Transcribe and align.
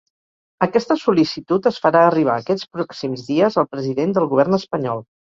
Aquesta 0.65 0.95
sol·licitud 1.01 1.69
es 1.71 1.77
farà 1.83 2.01
arribar 2.05 2.37
‘aquests 2.45 2.71
pròxims 2.79 3.27
dies’ 3.29 3.59
al 3.65 3.69
president 3.77 4.17
del 4.19 4.29
govern 4.33 4.59
espanyol. 4.59 5.05